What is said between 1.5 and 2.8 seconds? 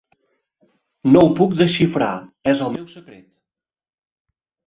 desxifrar". "És el